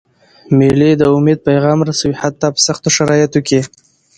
مېلې 0.57 0.91
د 0.97 1.03
امید 1.15 1.39
پیغام 1.47 1.79
رسوي، 1.89 2.15
حتی 2.21 2.47
په 2.53 2.59
سختو 2.67 2.89
شرایطو 2.97 3.39
کي. 3.47 3.59